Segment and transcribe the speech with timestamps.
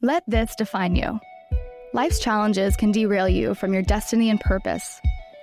[0.00, 1.18] Let this define you.
[1.92, 5.00] Life's challenges can derail you from your destiny and purpose.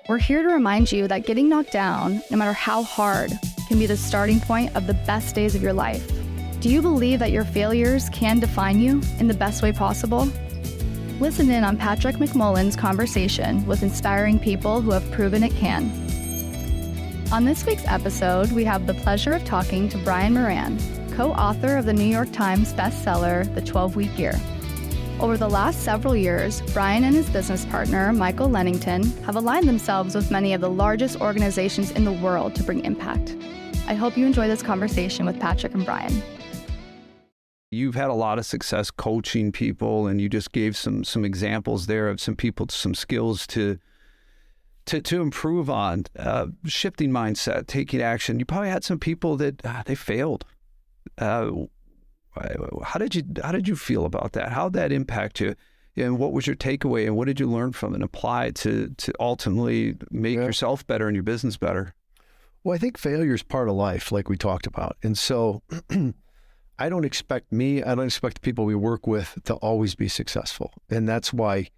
[0.07, 3.33] We're here to remind you that getting knocked down, no matter how hard,
[3.67, 6.09] can be the starting point of the best days of your life.
[6.61, 10.29] Do you believe that your failures can define you in the best way possible?
[11.19, 15.91] Listen in on Patrick McMullen's conversation with inspiring people who have proven it can.
[17.33, 20.77] On this week's episode, we have the pleasure of talking to Brian Moran,
[21.15, 24.33] co author of the New York Times bestseller, The 12 Week Year.
[25.21, 30.13] Over the last several years, Brian and his business partner, Michael Lennington, have aligned themselves
[30.13, 33.37] with many of the largest organizations in the world to bring impact.
[33.87, 36.21] I hope you enjoy this conversation with Patrick and Brian.
[37.71, 41.87] You've had a lot of success coaching people, and you just gave some some examples
[41.87, 43.79] there of some people, some skills to
[44.87, 48.37] to to improve on uh, shifting mindset, taking action.
[48.37, 50.45] You probably had some people that uh, they failed.
[51.17, 51.51] Uh,
[52.83, 54.51] how did you how did you feel about that?
[54.51, 55.55] How did that impact you?
[55.95, 57.05] And what was your takeaway?
[57.05, 60.45] And what did you learn from and apply to to ultimately make yeah.
[60.45, 61.93] yourself better and your business better?
[62.63, 65.61] Well, I think failure is part of life, like we talked about, and so.
[66.77, 70.09] I don't expect me, I don't expect the people we work with to always be
[70.09, 70.73] successful.
[70.89, 71.69] And that's why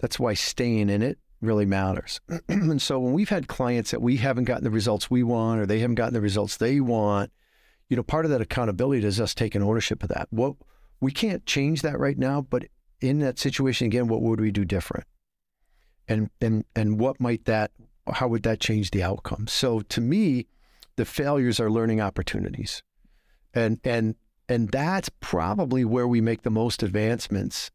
[0.00, 2.20] that's why staying in it really matters.
[2.48, 5.66] and so when we've had clients that we haven't gotten the results we want or
[5.66, 7.30] they haven't gotten the results they want,
[7.88, 10.28] you know, part of that accountability is us taking ownership of that.
[10.30, 10.54] What
[11.00, 12.66] we can't change that right now, but
[13.00, 15.06] in that situation again, what would we do different?
[16.06, 17.70] And and and what might that
[18.12, 19.46] how would that change the outcome?
[19.46, 20.46] So to me,
[20.96, 22.82] the failures are learning opportunities.
[23.54, 24.16] And and
[24.48, 27.70] and that's probably where we make the most advancements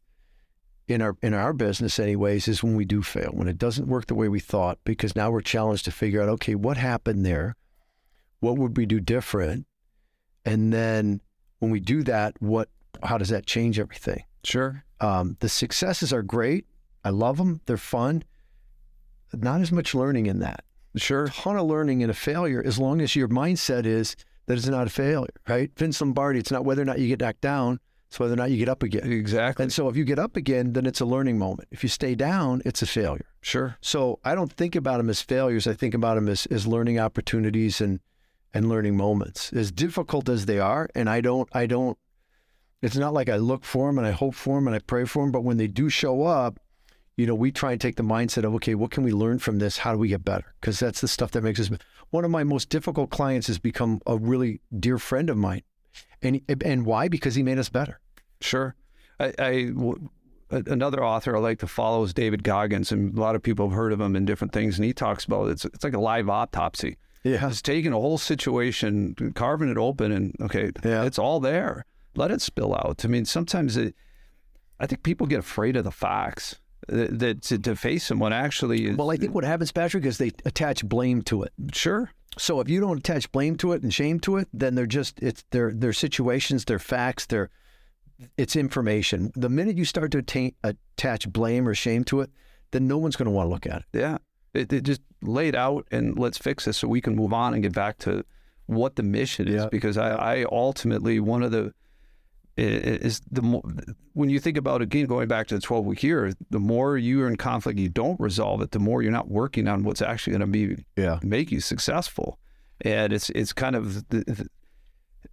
[0.86, 4.06] in our in our business anyways is when we do fail when it doesn't work
[4.06, 7.56] the way we thought because now we're challenged to figure out okay what happened there
[8.40, 9.66] what would we do different
[10.44, 11.20] and then
[11.58, 12.68] when we do that what
[13.02, 16.66] how does that change everything sure um, the successes are great
[17.04, 18.22] i love them they're fun
[19.32, 20.64] not as much learning in that
[20.96, 24.56] sure a ton of learning in a failure as long as your mindset is that
[24.56, 27.40] it's not a failure right vince lombardi it's not whether or not you get knocked
[27.40, 27.80] down
[28.14, 29.10] it's whether or not you get up again.
[29.10, 29.64] Exactly.
[29.64, 31.66] And so if you get up again, then it's a learning moment.
[31.72, 33.26] If you stay down, it's a failure.
[33.40, 33.76] Sure.
[33.80, 35.66] So I don't think about them as failures.
[35.66, 37.98] I think about them as, as learning opportunities and
[38.54, 39.52] and learning moments.
[39.52, 41.98] As difficult as they are, and I don't I don't
[42.80, 45.04] it's not like I look for them and I hope for them and I pray
[45.04, 46.60] for them, but when they do show up,
[47.16, 49.58] you know, we try and take the mindset of, okay, what can we learn from
[49.58, 49.78] this?
[49.78, 50.54] How do we get better?
[50.60, 51.70] Because that's the stuff that makes us.
[52.10, 55.62] One of my most difficult clients has become a really dear friend of mine.
[56.20, 57.08] And, and why?
[57.08, 58.00] Because he made us better.
[58.40, 58.74] Sure.
[59.18, 59.72] I, I
[60.50, 63.76] another author I like to follow is David Goggins, and a lot of people have
[63.76, 64.76] heard of him in different things.
[64.76, 66.98] And he talks about it's it's like a live autopsy.
[67.24, 71.04] Yeah, he's taking a whole situation, carving it open, and okay, yeah.
[71.04, 71.86] it's all there.
[72.16, 73.04] Let it spill out.
[73.04, 73.94] I mean, sometimes it,
[74.78, 76.60] I think people get afraid of the facts.
[76.86, 80.18] That, that to, to, face someone actually is, well i think what happens patrick is
[80.18, 83.94] they attach blame to it sure so if you don't attach blame to it and
[83.94, 87.48] shame to it then they're just it's their their situations their facts their
[88.36, 89.32] it's information.
[89.34, 92.30] The minute you start to attain, attach blame or shame to it,
[92.70, 93.84] then no one's going to want to look at it.
[93.92, 94.18] Yeah.
[94.54, 97.54] It, it, just lay it out and let's fix this so we can move on
[97.54, 98.24] and get back to
[98.66, 99.54] what the mission is.
[99.54, 99.68] Yeah.
[99.70, 101.72] Because I, I ultimately, one of the,
[102.56, 103.62] is the more,
[104.12, 107.26] when you think about again going back to the 12 week year the more you're
[107.26, 110.40] in conflict you don't resolve it the more you're not working on what's actually going
[110.40, 111.18] to be yeah.
[111.24, 112.38] make you successful
[112.82, 114.48] and it's it's kind of the,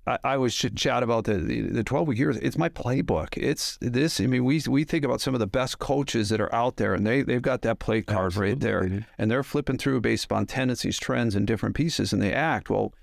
[0.08, 2.38] I, I was chat about the the twelve week years.
[2.38, 3.38] It's my playbook.
[3.38, 4.20] It's this.
[4.20, 6.94] I mean, we we think about some of the best coaches that are out there,
[6.94, 8.52] and they they've got that play card Absolutely.
[8.52, 12.34] right there, and they're flipping through based on tendencies, trends, and different pieces, and they
[12.34, 12.94] act well.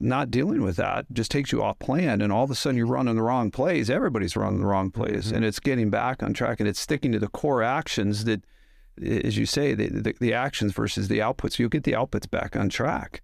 [0.00, 2.86] Not dealing with that just takes you off plan, and all of a sudden you're
[2.86, 3.88] running the wrong plays.
[3.88, 5.36] Everybody's running the wrong plays, mm-hmm.
[5.36, 8.44] and it's getting back on track, and it's sticking to the core actions that,
[9.00, 11.60] as you say, the, the, the actions versus the outputs.
[11.60, 13.22] You'll get the outputs back on track.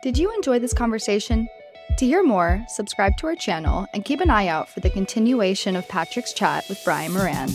[0.00, 1.48] Did you enjoy this conversation?
[1.96, 5.74] To hear more, subscribe to our channel and keep an eye out for the continuation
[5.74, 7.48] of Patrick's chat with Brian Moran.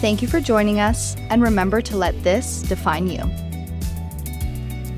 [0.00, 3.28] Thank you for joining us, and remember to let this define you.